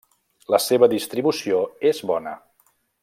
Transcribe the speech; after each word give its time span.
La 0.53 0.59
seva 0.67 0.89
distribució 0.93 1.59
és 1.91 2.03
bona. 2.13 2.37